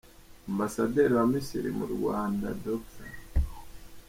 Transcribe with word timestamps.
Ambasaderi 0.49 1.13
wa 1.17 1.25
Misiri 1.31 1.69
mu 1.79 1.85
Rwanda, 1.93 2.47
Dr. 2.65 3.07